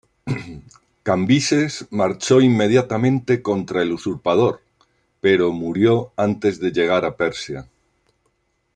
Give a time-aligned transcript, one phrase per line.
[1.03, 4.63] Cambises marchó inmediatamente contra el usurpador,
[5.19, 7.69] pero murió antes de llegar a Persia.